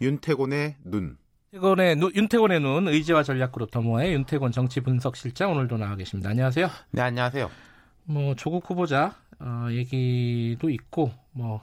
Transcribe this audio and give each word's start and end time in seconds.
윤태곤의 0.00 0.76
눈. 0.84 1.16
윤태곤의, 1.52 1.96
눈, 1.96 2.14
윤태곤의 2.14 2.60
눈 2.60 2.88
의제와 2.88 3.22
전략그룹 3.22 3.70
더모아의 3.70 4.12
윤태곤 4.14 4.52
정치 4.52 4.80
분석실장 4.80 5.52
오늘도 5.52 5.78
나와 5.78 5.96
계십니다. 5.96 6.30
안녕하세요. 6.30 6.68
네, 6.90 7.02
안녕하세요. 7.02 7.50
뭐 8.04 8.34
조국 8.34 8.68
후보자 8.68 9.14
어, 9.38 9.68
얘기도 9.70 10.70
있고 10.70 11.12
뭐 11.32 11.62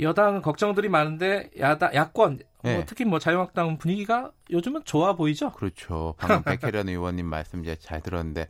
여당 0.00 0.42
걱정들이 0.42 0.88
많은데 0.88 1.50
야당 1.58 1.92
야권 1.94 2.38
뭐 2.62 2.70
네. 2.70 2.74
뭐 2.76 2.84
특히 2.86 3.04
뭐 3.04 3.18
자유한국당 3.18 3.78
분위기가 3.78 4.30
요즘은 4.50 4.84
좋아 4.84 5.14
보이죠? 5.14 5.52
그렇죠. 5.52 6.14
방금 6.18 6.42
백혜련 6.42 6.88
의원님 6.90 7.26
말씀 7.26 7.62
이제 7.62 7.76
잘 7.76 8.00
들었는데 8.00 8.48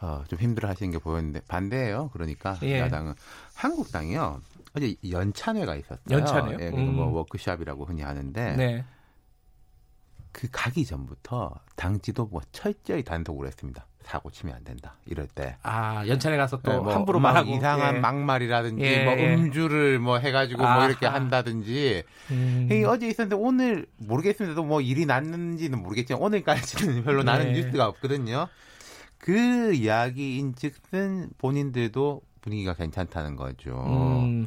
어, 0.00 0.24
좀 0.28 0.38
힘들어 0.38 0.68
하시는 0.68 0.90
게 0.90 0.98
보였는데 0.98 1.40
반대예요. 1.46 2.10
그러니까 2.12 2.58
예. 2.62 2.80
야당은 2.80 3.14
한국당이요. 3.54 4.40
어제 4.76 4.94
연찬회가 5.08 5.76
있었어요. 5.76 6.02
연찬회요? 6.10 6.58
예, 6.60 6.68
음. 6.70 6.96
뭐 6.96 7.06
워크샵이라고 7.12 7.84
흔히 7.84 8.02
하는데 8.02 8.56
네. 8.56 8.84
그 10.32 10.48
가기 10.50 10.84
전부터 10.84 11.54
당 11.76 12.00
지도부가 12.00 12.44
철저히 12.50 13.04
단속을 13.04 13.46
했습니다. 13.46 13.86
사고 14.02 14.30
치면 14.30 14.54
안 14.54 14.64
된다. 14.64 14.96
이럴 15.06 15.28
때. 15.28 15.56
아, 15.62 16.04
연찬에 16.06 16.36
가서 16.36 16.58
또 16.60 16.72
네, 16.72 16.78
뭐 16.78 16.92
함부로 16.92 17.20
말하고 17.20 17.50
이상한 17.52 17.96
예. 17.96 18.00
막말이라든지 18.00 18.84
예. 18.84 19.04
뭐 19.04 19.14
음주를 19.14 19.98
뭐 20.00 20.18
해가지고 20.18 20.58
뭐 20.58 20.66
아하. 20.68 20.78
뭐 20.80 20.88
이렇게 20.88 21.06
한다든지. 21.06 22.02
음. 22.30 22.68
어제 22.86 23.08
있었는데 23.08 23.36
오늘 23.36 23.86
모르겠습니다. 23.98 24.60
뭐 24.60 24.80
일이 24.80 25.06
났는지는 25.06 25.82
모르겠지만 25.82 26.20
오늘까지는 26.20 27.04
별로 27.04 27.22
나는 27.22 27.52
네. 27.52 27.62
뉴스가 27.62 27.86
없거든요. 27.86 28.48
그 29.18 29.72
이야기인즉슨 29.72 31.30
본인들도 31.38 32.20
분위기가 32.44 32.74
괜찮다는 32.74 33.36
거죠. 33.36 33.72
음. 33.86 34.46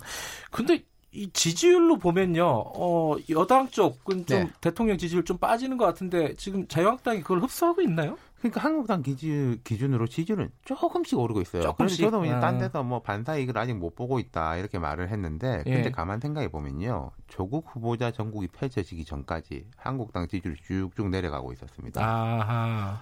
근데 0.51 0.83
이 1.11 1.31
지지율로 1.31 1.97
보면요, 1.97 2.45
어, 2.45 3.15
여당 3.29 3.69
쪽은 3.69 4.27
좀 4.27 4.39
네. 4.39 4.51
대통령 4.61 4.97
지지율 4.97 5.25
좀 5.25 5.37
빠지는 5.37 5.77
것 5.77 5.85
같은데 5.85 6.35
지금 6.35 6.67
자유한국당이 6.67 7.21
그걸 7.21 7.39
흡수하고 7.39 7.81
있나요? 7.81 8.17
그러니까 8.37 8.61
한국당 8.61 9.01
기준, 9.01 9.59
기준으로 9.63 10.05
지지율은 10.05 10.51
조금씩 10.63 11.17
오르고 11.17 11.41
있어요. 11.41 11.63
조금씩. 11.63 11.97
그래서 11.97 12.11
저도 12.11 12.31
아. 12.31 12.39
딴 12.39 12.59
데서 12.59 12.83
뭐 12.83 13.01
반사 13.01 13.37
이익을 13.37 13.57
아직 13.57 13.73
못 13.73 13.95
보고 13.95 14.19
있다 14.19 14.57
이렇게 14.57 14.77
말을 14.77 15.09
했는데 15.09 15.63
근데 15.63 15.85
예. 15.85 15.89
가만 15.89 16.19
생각해 16.19 16.49
보면요, 16.49 17.09
조국 17.27 17.65
후보자 17.67 18.11
전국이 18.11 18.47
펼쳐지기 18.49 19.05
전까지 19.05 19.65
한국당 19.75 20.27
지지율이 20.27 20.59
쭉쭉 20.61 21.09
내려가고 21.09 21.51
있었습니다. 21.51 21.99
아하. 21.99 23.01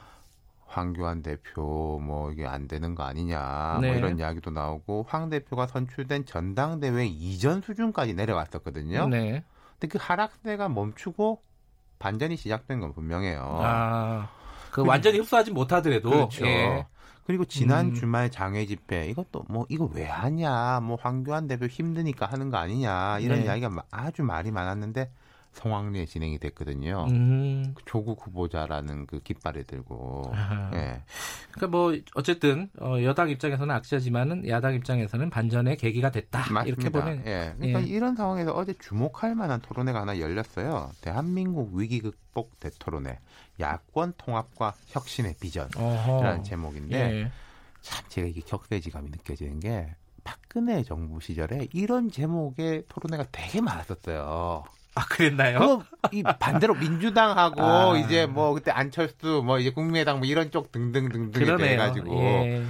황교안 0.65 1.21
대표 1.21 1.99
뭐 2.03 2.31
이게 2.31 2.45
안 2.45 2.67
되는 2.67 2.95
거 2.95 3.03
아니냐 3.03 3.73
뭐 3.73 3.81
네. 3.81 3.87
뭐 3.89 3.97
이런 3.97 4.19
이야기도 4.19 4.51
나오고 4.51 5.05
황 5.07 5.29
대표가 5.29 5.67
선출된 5.67 6.25
전당대회 6.25 7.05
이전 7.05 7.61
수준까지 7.61 8.13
내려갔었거든요. 8.13 9.07
네. 9.07 9.43
근데 9.79 9.87
그 9.87 9.97
하락세가 10.01 10.69
멈추고 10.69 11.41
반전이 11.99 12.35
시작된 12.37 12.79
건 12.79 12.93
분명해요. 12.93 13.41
아, 13.61 14.29
그 14.71 14.85
완전히 14.85 15.19
흡수하지 15.19 15.51
못하더라도 15.51 16.09
그렇죠. 16.09 16.45
예. 16.45 16.85
그리고 17.25 17.45
지난 17.45 17.87
음. 17.87 17.93
주말 17.93 18.29
장외 18.29 18.65
집회 18.65 19.07
이것도 19.07 19.45
뭐 19.49 19.65
이거 19.69 19.89
왜 19.93 20.05
하냐 20.05 20.79
뭐 20.81 20.97
황교안 21.01 21.47
대표 21.47 21.65
힘드니까 21.65 22.25
하는 22.25 22.49
거 22.49 22.57
아니냐 22.57 23.19
이런 23.19 23.39
네. 23.39 23.45
이야기가 23.45 23.71
아주 23.89 24.23
말이 24.23 24.51
많았는데 24.51 25.09
성황리에 25.55 26.05
진행이 26.05 26.37
됐거든요. 26.39 27.07
음. 27.09 27.73
그 27.75 27.83
조국 27.85 28.25
후보자라는 28.25 29.07
그 29.07 29.21
깃발을 29.21 29.63
들고. 29.63 30.31
예. 30.73 31.01
그러니까 31.51 31.67
뭐 31.67 31.97
어쨌든 32.13 32.69
어, 32.79 33.01
여당 33.03 33.29
입장에서는 33.29 33.73
악재지만은 33.73 34.47
야당 34.47 34.73
입장에서는 34.75 35.29
반전의 35.29 35.77
계기가 35.77 36.11
됐다. 36.11 36.39
맞습니다. 36.51 36.65
이렇게 36.65 36.89
보면. 36.89 37.23
예. 37.25 37.53
그러니까 37.57 37.81
예. 37.81 37.85
이런 37.85 38.15
상황에서 38.15 38.51
어제 38.53 38.73
주목할 38.77 39.35
만한 39.35 39.61
토론회가 39.61 40.01
하나 40.01 40.19
열렸어요. 40.19 40.91
대한민국 41.01 41.73
위기 41.73 42.01
극복 42.01 42.59
대토론회. 42.59 43.17
야권 43.59 44.13
통합과 44.17 44.73
혁신의 44.87 45.35
비전이라는 45.39 46.43
제목인데 46.43 46.97
예. 46.97 47.31
참 47.81 48.05
제가 48.09 48.27
이게 48.27 48.41
격세지감이 48.41 49.09
느껴지는 49.09 49.59
게 49.61 49.95
박근혜 50.25 50.83
정부 50.83 51.21
시절에 51.21 51.67
이런 51.71 52.11
제목의 52.11 52.85
토론회가 52.89 53.29
되게 53.31 53.61
많았었어요. 53.61 54.63
아 54.95 55.05
그랬나요? 55.05 55.83
이 56.11 56.23
반대로 56.23 56.73
민주당하고 56.73 57.61
아. 57.93 57.97
이제 57.97 58.25
뭐 58.25 58.53
그때 58.53 58.71
안철수 58.71 59.43
뭐 59.45 59.59
이제 59.59 59.69
국민의당 59.69 60.19
뭐 60.19 60.27
이런 60.27 60.51
쪽 60.51 60.71
등등 60.71 61.09
등등 61.09 61.59
해가지고 61.59 62.17
예. 62.17 62.63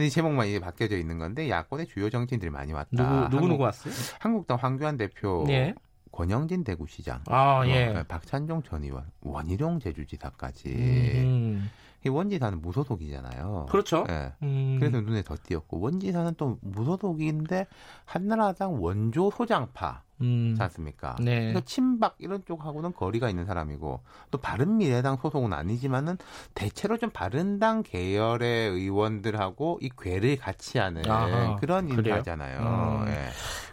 이 0.00 0.10
제목만 0.10 0.46
이제 0.46 0.60
바뀌어져 0.60 0.96
있는 0.96 1.18
건데 1.18 1.48
야권의 1.48 1.86
주요 1.88 2.10
정치인들이 2.10 2.50
많이 2.50 2.72
왔다. 2.72 2.88
누구 2.90 3.28
누구, 3.30 3.48
누구 3.48 3.62
왔어요? 3.64 3.92
한국당 4.20 4.58
황교안 4.60 4.96
대표, 4.96 5.46
예. 5.48 5.74
권영진 6.12 6.64
대구시장, 6.64 7.22
아, 7.26 7.62
예. 7.66 7.88
어, 7.88 8.04
박찬종 8.06 8.62
전 8.62 8.84
의원, 8.84 9.04
원희룡 9.22 9.80
제주지사까지. 9.80 10.68
음. 10.68 11.70
이 12.06 12.08
원지사는 12.08 12.62
무소속이잖아요. 12.62 13.66
그렇죠. 13.68 14.04
네. 14.06 14.32
음. 14.42 14.76
그래서 14.78 15.00
눈에 15.00 15.22
더 15.22 15.36
띄었고 15.42 15.80
원지사는 15.80 16.34
또 16.36 16.58
무소속인데 16.62 17.66
한나라당 18.04 18.82
원조 18.82 19.30
소장파. 19.30 20.02
음. 20.22 20.56
않습니까? 20.58 21.16
네. 21.20 21.40
그러니까 21.40 21.60
친박 21.66 22.14
이런 22.18 22.42
쪽하고는 22.46 22.94
거리가 22.94 23.28
있는 23.28 23.44
사람이고 23.44 24.00
또 24.30 24.38
바른 24.38 24.78
미래당 24.78 25.18
소속은 25.20 25.52
아니지만은 25.52 26.16
대체로 26.54 26.96
좀 26.96 27.10
바른당 27.10 27.82
계열의 27.82 28.70
의원들하고 28.70 29.80
이 29.82 29.90
궤를 30.00 30.36
같이 30.38 30.78
하는 30.78 31.06
아하, 31.10 31.56
그런 31.56 31.90
인사잖아요. 31.90 33.00
음. 33.00 33.04
네. 33.04 33.28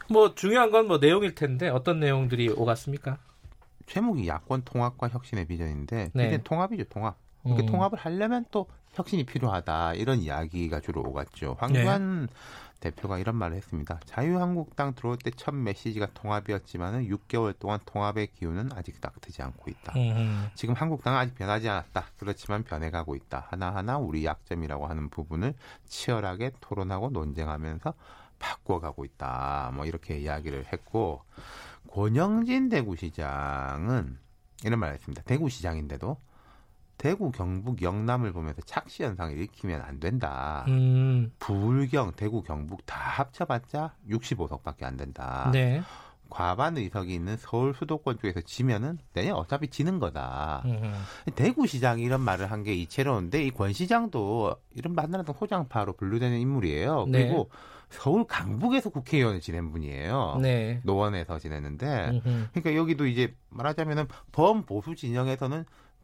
뭐 0.10 0.36
중요한 0.36 0.70
건 0.72 0.88
뭐 0.88 0.98
내용일 1.00 1.34
텐데 1.34 1.70
어떤 1.70 2.02
내용들이 2.02 2.50
오갔습니까? 2.50 3.20
제목이 3.86 4.28
야권 4.28 4.64
통합과 4.66 5.08
혁신의 5.10 5.46
비전인데 5.46 6.12
네. 6.14 6.38
통합이죠 6.44 6.86
통합. 6.86 7.18
그러니까 7.44 7.64
음. 7.64 7.72
통합을 7.72 8.00
하려면 8.00 8.46
또 8.52 8.68
혁신이 8.94 9.26
필요하다 9.26 9.96
이런 9.96 10.20
이야기가 10.20 10.80
주로 10.80 11.02
오갔죠. 11.02 11.58
황교안 11.60 12.28
네. 12.28 12.34
대표가 12.80 13.18
이런 13.18 13.36
말을 13.38 13.56
했습니다. 13.56 14.00
자유한국당 14.06 14.94
들어올 14.94 15.18
때 15.18 15.32
첫 15.36 15.56
메시지가 15.56 16.08
통합이었지만은 16.14 17.08
6개월 17.08 17.58
동안 17.58 17.80
통합의 17.86 18.28
기운은 18.28 18.72
아직 18.74 19.00
닥트지 19.00 19.42
않고 19.42 19.72
있다. 19.72 19.94
음. 19.98 20.48
지금 20.54 20.76
한국당은 20.76 21.18
아직 21.18 21.36
변하지 21.36 21.70
않았다. 21.70 22.06
그렇지만 22.18 22.64
변해가고 22.64 23.16
있다. 23.16 23.48
하나하나 23.50 23.98
우리 23.98 24.26
약점이라고 24.26 24.88
하는 24.88 25.10
부분을 25.10 25.54
치열하게 25.88 26.52
토론하고 26.60 27.10
논쟁하면서 27.10 27.94
바꿔가고 28.40 29.06
있다. 29.06 29.72
뭐 29.74 29.86
이렇게 29.86 30.18
이야기를 30.20 30.66
했고 30.72 31.22
권영진 31.88 32.70
대구시장은 32.70 34.18
이런 34.66 34.80
말을 34.80 34.96
했습니다. 34.96 35.24
대구시장인데도 35.24 36.18
대구, 36.98 37.32
경북, 37.32 37.82
영남을 37.82 38.32
보면서 38.34 38.62
착시 38.62 39.04
현상을 39.04 39.36
일으키면 39.36 39.82
안 39.82 40.00
된다. 40.00 40.64
음. 40.68 41.32
불경, 41.40 42.14
대구, 42.16 42.42
경북 42.44 42.86
다 42.86 42.98
합쳐봤자 43.00 43.96
65석밖에 44.10 44.84
안 44.84 44.96
된다. 44.96 45.50
네. 45.52 45.82
과반 46.30 46.78
의석이 46.78 47.14
있는 47.14 47.38
서울 47.38 47.76
수도권 47.76 48.18
쪽에서 48.18 48.42
지면은 48.42 48.98
내년 49.14 49.36
어차피 49.36 49.68
지는 49.68 50.00
거다. 50.00 50.64
음. 50.66 50.94
대구시장이 51.36 52.02
이런 52.02 52.22
말을 52.22 52.50
한 52.52 52.64
게 52.64 52.74
이채로운데 52.74 53.44
이 53.44 53.52
권 53.52 53.72
시장도 53.74 54.56
이런 54.74 54.96
만나던 54.96 55.36
호장파로 55.36 55.94
분류되는 55.94 56.40
인물이에요. 56.40 57.06
네. 57.10 57.26
그리고 57.26 57.50
서울 57.90 58.26
강북에서 58.26 58.90
국회의원을 58.90 59.42
지낸 59.42 59.72
분이에요. 59.72 60.40
네. 60.42 60.82
노원에서 60.84 61.38
지냈는데, 61.38 62.10
음흠. 62.10 62.48
그러니까 62.54 62.76
여기도 62.76 63.06
이제 63.06 63.36
말하자면은 63.50 64.08
범보수 64.32 64.96
진영에서는 64.96 65.64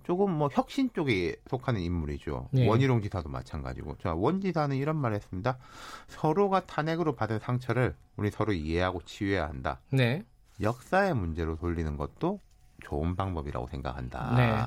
조금 0.09 0.31
뭐 0.31 0.49
혁신 0.51 0.91
쪽에 0.91 1.35
속하는 1.47 1.81
인물이죠. 1.81 2.49
네. 2.49 2.67
원희룡 2.67 3.03
지사도 3.03 3.29
마찬가지고. 3.29 3.97
자, 3.99 4.15
원 4.15 4.41
지사는 4.41 4.75
이런 4.75 4.95
말을 4.95 5.17
했습니다. 5.17 5.59
서로가 6.07 6.65
탄핵으로 6.65 7.13
받은 7.13 7.37
상처를 7.37 7.95
우리 8.15 8.31
서로 8.31 8.51
이해하고 8.51 9.03
치유해야 9.03 9.47
한다. 9.47 9.81
네. 9.91 10.25
역사의 10.61 11.13
문제로 11.13 11.57
돌리는 11.57 11.95
것도 11.95 12.39
좋은 12.81 13.15
방법이라고 13.15 13.67
생각한다. 13.67 14.33
네. 14.35 14.65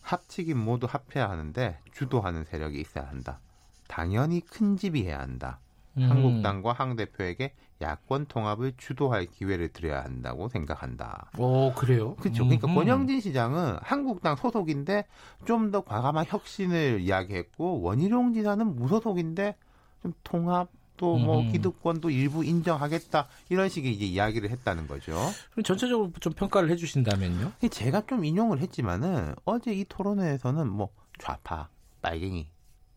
합치긴 0.00 0.56
모두 0.56 0.86
합해야 0.88 1.28
하는데 1.28 1.78
주도하는 1.92 2.44
세력이 2.44 2.80
있어야 2.80 3.06
한다. 3.06 3.40
당연히 3.86 4.40
큰 4.40 4.78
집이 4.78 5.04
해야 5.04 5.20
한다. 5.20 5.60
음. 5.98 6.10
한국당과 6.10 6.72
황 6.72 6.96
대표에게 6.96 7.52
야권 7.80 8.26
통합을 8.26 8.72
주도할 8.76 9.26
기회를 9.26 9.68
드려야 9.68 10.02
한다고 10.02 10.48
생각한다. 10.48 11.30
오 11.38 11.72
그래요? 11.74 12.14
그렇죠. 12.16 12.44
그러니까 12.44 12.68
음. 12.68 12.74
권영진 12.74 13.20
시장은 13.20 13.76
한국당 13.82 14.36
소속인데 14.36 15.04
좀 15.44 15.70
더 15.70 15.82
과감한 15.82 16.24
혁신을 16.28 17.00
이야기했고 17.02 17.82
원희룡 17.82 18.32
지사는 18.32 18.74
무소속인데 18.74 19.54
좀 20.02 20.12
통합 20.24 20.68
또뭐 20.96 21.40
음. 21.42 21.52
기득권도 21.52 22.10
일부 22.10 22.44
인정하겠다 22.44 23.28
이런 23.48 23.68
식의 23.68 23.92
이제 23.92 24.04
이야기를 24.04 24.50
했다는 24.50 24.86
거죠. 24.88 25.12
그럼 25.52 25.64
전체적으로 25.64 26.10
좀 26.20 26.32
평가를 26.32 26.70
해주신다면요? 26.70 27.52
제가 27.70 28.02
좀 28.06 28.24
인용을 28.24 28.60
했지만은 28.60 29.34
어제 29.44 29.72
이 29.72 29.84
토론회에서는 29.88 30.68
뭐 30.68 30.90
좌파, 31.18 31.68
빨갱이 32.02 32.48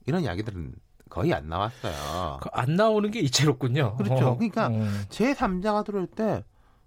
이런 0.07 0.23
이야기들은 0.23 0.73
거의 1.11 1.33
안 1.33 1.47
나왔어요. 1.49 2.39
안 2.53 2.75
나오는 2.75 3.11
게 3.11 3.19
이채롭군요. 3.19 3.97
그렇죠. 3.97 4.29
어. 4.29 4.35
그러니까 4.35 4.69
음. 4.69 5.05
제 5.09 5.33
3자가 5.33 5.85
들어올 5.85 6.07
때 6.07 6.43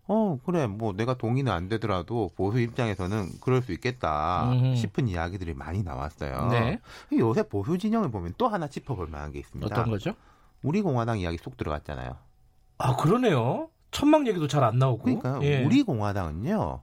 어 0.06 0.38
그래 0.44 0.66
뭐 0.66 0.92
내가 0.92 1.14
동의는 1.14 1.50
안 1.50 1.68
되더라도 1.68 2.30
보수 2.36 2.60
입장에서는 2.60 3.40
그럴 3.40 3.62
수 3.62 3.72
있겠다 3.72 4.50
음흠. 4.52 4.76
싶은 4.76 5.08
이야기들이 5.08 5.54
많이 5.54 5.82
나왔어요. 5.82 6.48
네. 6.50 6.78
요새 7.12 7.42
보수 7.48 7.78
진영을 7.78 8.10
보면 8.10 8.34
또 8.36 8.48
하나 8.48 8.68
짚어볼 8.68 9.06
만한 9.06 9.32
게 9.32 9.38
있습니다. 9.38 9.66
어떤 9.74 9.90
거죠? 9.90 10.14
우리 10.62 10.82
공화당 10.82 11.18
이야기 11.20 11.38
쏙 11.38 11.56
들어갔잖아요. 11.56 12.16
아 12.78 12.96
그러네요. 12.96 13.70
천막 13.92 14.26
얘기도 14.26 14.46
잘 14.46 14.62
안 14.62 14.78
나오고. 14.78 15.04
그러니까 15.04 15.38
예. 15.42 15.64
우리 15.64 15.82
공화당은요. 15.82 16.82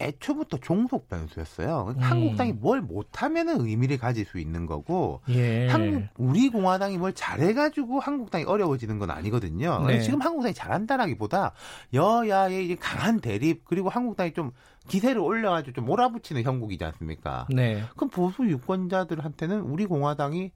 애초부터 0.00 0.56
종속 0.58 1.08
변수였어요. 1.08 1.94
음. 1.96 2.02
한국당이 2.02 2.52
뭘 2.52 2.80
못하면은 2.80 3.60
의미를 3.60 3.98
가질 3.98 4.24
수 4.24 4.38
있는 4.38 4.66
거고, 4.66 5.20
예. 5.28 5.68
한국 5.68 6.04
우리 6.16 6.48
공화당이 6.48 6.98
뭘 6.98 7.12
잘해가지고 7.12 8.00
한국당이 8.00 8.44
어려워지는 8.44 8.98
건 8.98 9.10
아니거든요. 9.10 9.84
네. 9.86 10.00
지금 10.00 10.20
한국당이 10.20 10.54
잘한다라기보다 10.54 11.52
여야의 11.92 12.76
강한 12.76 13.20
대립 13.20 13.64
그리고 13.64 13.88
한국당이 13.88 14.32
좀 14.32 14.52
기세를 14.88 15.20
올려가지고 15.20 15.74
좀 15.74 15.84
몰아붙이는 15.84 16.42
형국이지 16.42 16.84
않습니까? 16.84 17.46
네. 17.50 17.82
그럼 17.96 18.10
보수 18.10 18.44
유권자들한테는 18.48 19.60
우리 19.60 19.86
공화당이 19.86 20.50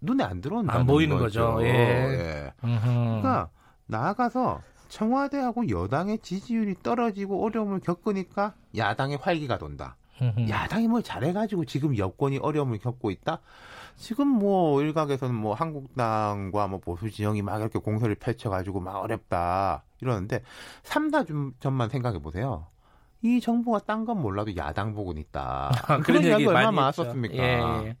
눈에 0.00 0.24
안 0.24 0.40
들어온다는 0.40 0.80
안 0.80 0.86
보이는 0.86 1.18
거죠. 1.18 1.54
거죠. 1.54 1.66
예. 1.66 1.70
예. 1.70 2.52
그러니까 2.60 3.48
나아가서 3.86 4.60
청와대하고 4.88 5.68
여당의 5.68 6.18
지지율이 6.18 6.76
떨어지고 6.82 7.44
어려움을 7.44 7.80
겪으니까 7.80 8.54
야당의 8.76 9.18
활기가 9.20 9.58
돈다. 9.58 9.96
야당이 10.48 10.88
뭘 10.88 11.02
잘해가지고 11.02 11.66
지금 11.66 11.96
여권이 11.98 12.38
어려움을 12.38 12.78
겪고 12.78 13.10
있다. 13.10 13.40
지금 13.96 14.28
뭐 14.28 14.80
일각에서는 14.82 15.34
뭐 15.34 15.54
한국당과 15.54 16.68
뭐 16.68 16.80
보수 16.80 17.10
진영이 17.10 17.42
막 17.42 17.60
이렇게 17.60 17.78
공세를 17.78 18.14
펼쳐가지고 18.16 18.80
막 18.80 18.96
어렵다 18.96 19.84
이러는데 20.00 20.42
삼다 20.82 21.24
점만 21.60 21.88
생각해 21.90 22.18
보세요. 22.20 22.66
이 23.22 23.40
정부가 23.40 23.80
딴 23.80 24.04
건 24.04 24.20
몰라도 24.20 24.54
야당 24.56 24.94
부분 24.94 25.16
있다. 25.18 25.70
아, 25.86 25.98
그런 25.98 26.22
이야기 26.22 26.46
얼마나 26.46 26.70
많았었습니까? 26.70 27.34
예, 27.34 27.40
예. 27.40 27.82
네. 27.84 27.96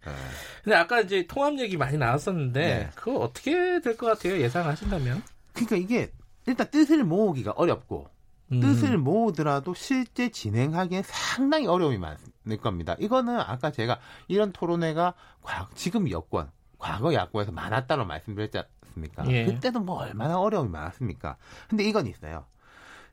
근데 0.62 0.76
아까 0.76 1.00
이제 1.00 1.26
통합 1.26 1.58
얘기 1.58 1.76
많이 1.76 1.96
나왔었는데 1.98 2.60
네. 2.60 2.90
그거 2.94 3.18
어떻게 3.20 3.80
될 3.80 3.96
것 3.96 4.06
같아요? 4.06 4.38
예상하신다면? 4.40 5.22
그러니까 5.54 5.76
이게 5.76 6.10
일단 6.46 6.70
뜻을 6.70 7.04
모으기가 7.04 7.52
어렵고 7.52 8.08
음. 8.52 8.60
뜻을 8.60 8.96
모으더라도 8.98 9.74
실제 9.74 10.28
진행하기엔 10.28 11.02
상당히 11.04 11.66
어려움이 11.66 11.98
많을 11.98 12.56
겁니다. 12.62 12.94
이거는 12.98 13.38
아까 13.40 13.72
제가 13.72 13.98
이런 14.28 14.52
토론회가 14.52 15.14
지금 15.74 16.08
여권, 16.10 16.50
과거 16.78 17.12
야권에서 17.12 17.50
많았다고 17.52 18.04
말씀드렸지 18.04 18.58
않습니까? 18.84 19.28
예. 19.30 19.46
그때도 19.46 19.80
뭐 19.80 19.96
얼마나 20.00 20.38
어려움이 20.38 20.70
많았습니까? 20.70 21.36
근데 21.68 21.82
이건 21.84 22.06
있어요. 22.06 22.44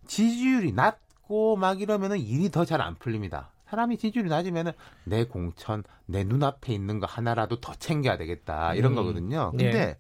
지지율이 0.06 0.74
낮고 0.74 1.56
막 1.56 1.82
이러면은 1.82 2.20
일이 2.20 2.52
더 2.52 2.66
잘 2.66 2.82
안 2.82 2.96
풀립니다. 2.96 3.50
사람이 3.70 3.98
지지율이 3.98 4.30
낮으면은 4.30 4.74
내 5.04 5.24
공천, 5.24 5.84
내 6.06 6.24
눈앞에 6.24 6.74
있는 6.74 7.00
거 7.00 7.08
하나라도 7.08 7.60
더 7.60 7.74
챙겨야 7.74 8.18
되겠다. 8.18 8.76
이런 8.76 8.92
음. 8.92 8.96
거거든요. 8.98 9.50
근데 9.52 9.66
예. 9.80 9.98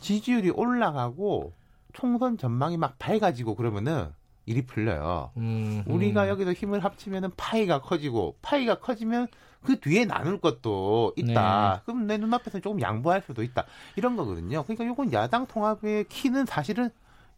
지지율이 0.00 0.50
올라가고 0.50 1.52
총선 1.98 2.38
전망이 2.38 2.76
막 2.76 2.96
밝아지고 3.00 3.56
그러면은 3.56 4.12
일이 4.46 4.64
풀려요. 4.64 5.32
음, 5.36 5.82
음. 5.84 5.92
우리가 5.92 6.28
여기서 6.28 6.52
힘을 6.52 6.84
합치면은 6.84 7.32
파이가 7.36 7.80
커지고 7.80 8.36
파이가 8.40 8.78
커지면 8.78 9.26
그 9.64 9.80
뒤에 9.80 10.04
나눌 10.04 10.40
것도 10.40 11.12
있다. 11.16 11.74
네. 11.74 11.82
그럼 11.84 12.06
내 12.06 12.16
눈앞에서 12.16 12.60
조금 12.60 12.80
양보할 12.80 13.22
수도 13.26 13.42
있다. 13.42 13.64
이런 13.96 14.14
거거든요. 14.14 14.62
그러니까 14.62 14.84
이건 14.84 15.12
야당 15.12 15.48
통합의 15.48 16.04
키는 16.04 16.46
사실은 16.46 16.90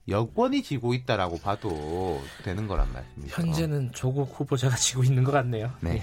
여권이 0.08 0.62
지고 0.62 0.92
있다라고 0.92 1.38
봐도 1.38 2.20
되는 2.44 2.66
거란 2.68 2.92
말입니다. 2.92 3.34
현재는 3.34 3.92
조국 3.92 4.38
후보자가 4.38 4.76
지고 4.76 5.02
있는 5.02 5.24
것 5.24 5.32
같네요. 5.32 5.70
네. 5.80 6.02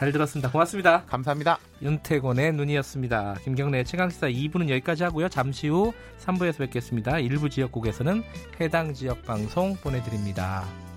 네. 0.00 0.06
잘 0.06 0.12
들었습니다. 0.12 0.50
고맙습니다. 0.50 1.04
감사합니다. 1.04 1.58
윤태곤의 1.82 2.54
눈이었습니다. 2.54 3.36
김경래 3.44 3.84
최강시사 3.84 4.28
2부는 4.28 4.70
여기까지 4.70 5.04
하고요. 5.04 5.28
잠시 5.28 5.68
후 5.68 5.92
3부에서 6.18 6.58
뵙겠습니다. 6.58 7.18
일부 7.18 7.50
지역국에서는 7.50 8.22
해당 8.62 8.94
지역 8.94 9.22
방송 9.26 9.76
보내드립니다. 9.76 10.89